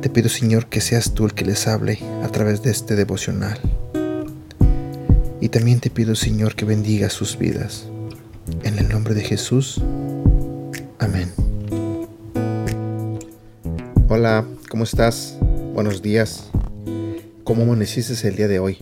Te 0.00 0.08
pido, 0.08 0.30
Señor, 0.30 0.66
que 0.66 0.80
seas 0.80 1.12
tú 1.12 1.26
el 1.26 1.34
que 1.34 1.44
les 1.44 1.68
hable 1.68 1.98
a 2.22 2.28
través 2.28 2.62
de 2.62 2.70
este 2.70 2.96
devocional. 2.96 3.60
Y 5.42 5.50
también 5.50 5.80
te 5.80 5.90
pido, 5.90 6.14
Señor, 6.14 6.54
que 6.54 6.64
bendiga 6.64 7.10
sus 7.10 7.36
vidas. 7.36 7.86
En 8.62 8.78
el 8.78 8.88
nombre 8.88 9.12
de 9.12 9.22
Jesús. 9.22 9.82
Amén. 10.98 11.30
Hola, 14.08 14.46
¿cómo 14.70 14.84
estás? 14.84 15.36
Buenos 15.74 16.00
días. 16.00 16.50
¿Cómo 17.44 17.64
amaneciste 17.64 18.26
el 18.26 18.36
día 18.36 18.48
de 18.48 18.58
hoy? 18.58 18.78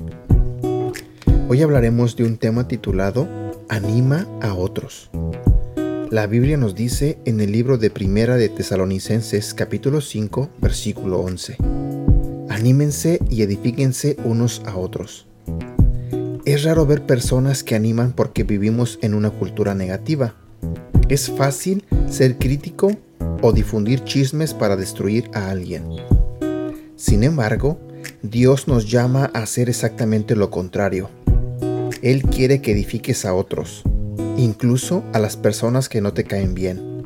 Hoy 1.48 1.62
hablaremos 1.62 2.14
de 2.14 2.24
un 2.24 2.36
tema 2.36 2.68
titulado 2.68 3.28
Anima 3.68 4.28
a 4.40 4.54
otros. 4.54 5.10
La 6.10 6.26
Biblia 6.26 6.56
nos 6.56 6.74
dice 6.74 7.18
en 7.26 7.38
el 7.40 7.52
libro 7.52 7.76
de 7.76 7.90
Primera 7.90 8.36
de 8.36 8.48
Tesalonicenses 8.48 9.52
capítulo 9.52 10.00
5 10.00 10.48
versículo 10.58 11.20
11. 11.20 11.58
Anímense 12.48 13.20
y 13.28 13.42
edifíquense 13.42 14.16
unos 14.24 14.62
a 14.64 14.76
otros. 14.76 15.26
Es 16.46 16.64
raro 16.64 16.86
ver 16.86 17.04
personas 17.04 17.62
que 17.62 17.74
animan 17.74 18.12
porque 18.12 18.42
vivimos 18.42 18.98
en 19.02 19.12
una 19.12 19.28
cultura 19.28 19.74
negativa. 19.74 20.34
Es 21.10 21.30
fácil 21.30 21.84
ser 22.08 22.38
crítico 22.38 22.90
o 23.42 23.52
difundir 23.52 24.02
chismes 24.04 24.54
para 24.54 24.76
destruir 24.76 25.28
a 25.34 25.50
alguien. 25.50 25.84
Sin 26.96 27.22
embargo, 27.22 27.78
Dios 28.22 28.66
nos 28.66 28.90
llama 28.90 29.30
a 29.34 29.40
hacer 29.40 29.68
exactamente 29.68 30.36
lo 30.36 30.48
contrario. 30.48 31.10
Él 32.00 32.22
quiere 32.22 32.62
que 32.62 32.72
edifiques 32.72 33.26
a 33.26 33.34
otros, 33.34 33.84
incluso 34.38 35.02
a 35.12 35.18
las 35.18 35.36
personas 35.36 35.88
que 35.88 36.00
no 36.00 36.14
te 36.14 36.24
caen 36.24 36.54
bien. 36.54 37.04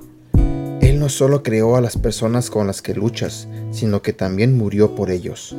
Él 0.82 1.00
no 1.00 1.08
solo 1.08 1.42
creó 1.42 1.76
a 1.76 1.80
las 1.80 1.96
personas 1.96 2.50
con 2.50 2.66
las 2.66 2.82
que 2.82 2.94
luchas, 2.94 3.48
sino 3.70 4.02
que 4.02 4.12
también 4.12 4.56
murió 4.56 4.94
por 4.94 5.10
ellos. 5.10 5.56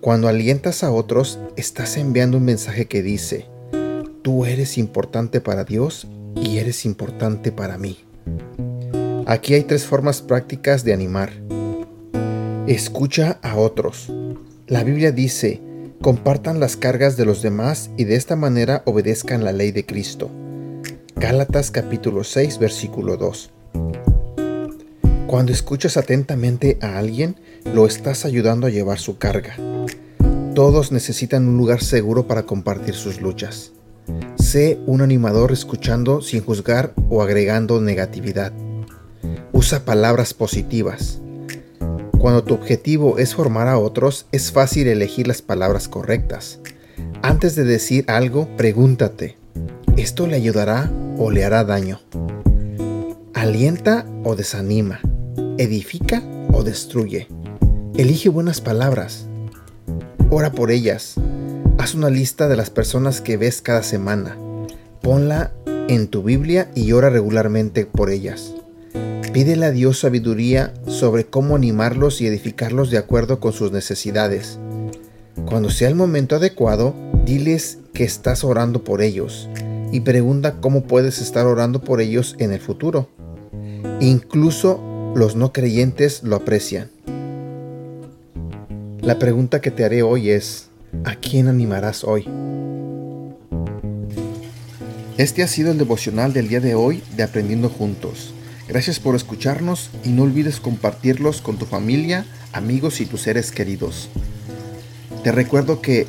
Cuando 0.00 0.28
alientas 0.28 0.82
a 0.82 0.90
otros, 0.90 1.38
estás 1.56 1.96
enviando 1.96 2.38
un 2.38 2.44
mensaje 2.44 2.86
que 2.86 3.02
dice, 3.02 3.46
tú 4.22 4.46
eres 4.46 4.78
importante 4.78 5.40
para 5.40 5.64
Dios 5.64 6.06
y 6.34 6.58
eres 6.58 6.84
importante 6.84 7.52
para 7.52 7.76
mí. 7.76 7.98
Aquí 9.26 9.54
hay 9.54 9.64
tres 9.64 9.84
formas 9.84 10.22
prácticas 10.22 10.84
de 10.84 10.92
animar. 10.92 11.30
Escucha 12.66 13.38
a 13.42 13.56
otros. 13.56 14.10
La 14.66 14.82
Biblia 14.84 15.12
dice, 15.12 15.60
compartan 16.00 16.60
las 16.60 16.76
cargas 16.76 17.16
de 17.16 17.26
los 17.26 17.42
demás 17.42 17.90
y 17.96 18.04
de 18.04 18.16
esta 18.16 18.36
manera 18.36 18.82
obedezcan 18.86 19.44
la 19.44 19.52
ley 19.52 19.70
de 19.70 19.84
Cristo. 19.84 20.30
Gálatas 21.16 21.70
capítulo 21.70 22.24
6 22.24 22.58
versículo 22.58 23.16
2. 23.16 23.50
Cuando 25.28 25.52
escuchas 25.52 25.96
atentamente 25.96 26.76
a 26.80 26.98
alguien, 26.98 27.36
lo 27.72 27.86
estás 27.86 28.24
ayudando 28.24 28.66
a 28.66 28.70
llevar 28.70 28.98
su 28.98 29.16
carga. 29.16 29.56
Todos 30.54 30.90
necesitan 30.90 31.46
un 31.46 31.56
lugar 31.56 31.82
seguro 31.82 32.26
para 32.26 32.42
compartir 32.42 32.94
sus 32.94 33.20
luchas. 33.20 33.70
Sé 34.34 34.78
un 34.86 35.02
animador 35.02 35.52
escuchando 35.52 36.20
sin 36.20 36.42
juzgar 36.42 36.92
o 37.08 37.22
agregando 37.22 37.80
negatividad. 37.80 38.52
Usa 39.52 39.84
palabras 39.84 40.34
positivas. 40.34 41.20
Cuando 42.18 42.42
tu 42.42 42.54
objetivo 42.54 43.18
es 43.18 43.34
formar 43.34 43.68
a 43.68 43.78
otros, 43.78 44.26
es 44.32 44.50
fácil 44.50 44.88
elegir 44.88 45.28
las 45.28 45.42
palabras 45.42 45.88
correctas. 45.88 46.58
Antes 47.22 47.54
de 47.54 47.64
decir 47.64 48.04
algo, 48.08 48.48
pregúntate, 48.56 49.36
¿esto 49.96 50.26
le 50.26 50.36
ayudará 50.36 50.90
o 51.18 51.30
le 51.30 51.44
hará 51.44 51.64
daño? 51.64 52.00
¿Alienta 53.34 54.06
o 54.24 54.36
desanima? 54.36 55.00
¿Edifica 55.58 56.22
o 56.52 56.62
destruye? 56.62 57.28
Elige 57.96 58.28
buenas 58.28 58.60
palabras. 58.60 59.26
Ora 60.30 60.52
por 60.52 60.70
ellas. 60.70 61.14
Haz 61.78 61.94
una 61.94 62.10
lista 62.10 62.48
de 62.48 62.56
las 62.56 62.70
personas 62.70 63.20
que 63.20 63.36
ves 63.36 63.62
cada 63.62 63.82
semana. 63.82 64.36
Ponla 65.02 65.52
en 65.88 66.08
tu 66.08 66.22
Biblia 66.22 66.70
y 66.74 66.92
ora 66.92 67.10
regularmente 67.10 67.86
por 67.86 68.10
ellas. 68.10 68.54
Pídele 69.32 69.66
a 69.66 69.70
Dios 69.72 69.98
sabiduría 69.98 70.72
sobre 70.86 71.26
cómo 71.26 71.56
animarlos 71.56 72.20
y 72.20 72.26
edificarlos 72.26 72.90
de 72.90 72.98
acuerdo 72.98 73.40
con 73.40 73.52
sus 73.52 73.72
necesidades. 73.72 74.58
Cuando 75.44 75.70
sea 75.70 75.88
el 75.88 75.96
momento 75.96 76.36
adecuado, 76.36 76.94
diles 77.24 77.78
que 77.92 78.04
estás 78.04 78.44
orando 78.44 78.84
por 78.84 79.02
ellos 79.02 79.48
y 79.94 80.00
pregunta 80.00 80.56
cómo 80.60 80.82
puedes 80.88 81.20
estar 81.20 81.46
orando 81.46 81.80
por 81.80 82.00
ellos 82.00 82.34
en 82.40 82.50
el 82.50 82.58
futuro. 82.58 83.08
Incluso 84.00 85.12
los 85.14 85.36
no 85.36 85.52
creyentes 85.52 86.24
lo 86.24 86.34
aprecian. 86.34 86.90
La 89.00 89.20
pregunta 89.20 89.60
que 89.60 89.70
te 89.70 89.84
haré 89.84 90.02
hoy 90.02 90.30
es, 90.30 90.68
¿a 91.04 91.14
quién 91.14 91.46
animarás 91.46 92.02
hoy? 92.02 92.26
Este 95.16 95.44
ha 95.44 95.46
sido 95.46 95.70
el 95.70 95.78
devocional 95.78 96.32
del 96.32 96.48
día 96.48 96.58
de 96.58 96.74
hoy 96.74 97.00
de 97.16 97.22
Aprendiendo 97.22 97.68
Juntos. 97.68 98.34
Gracias 98.66 98.98
por 98.98 99.14
escucharnos 99.14 99.90
y 100.02 100.08
no 100.08 100.24
olvides 100.24 100.58
compartirlos 100.58 101.40
con 101.40 101.56
tu 101.56 101.66
familia, 101.66 102.26
amigos 102.52 103.00
y 103.00 103.06
tus 103.06 103.20
seres 103.20 103.52
queridos. 103.52 104.08
Te 105.22 105.30
recuerdo 105.30 105.80
que 105.80 106.08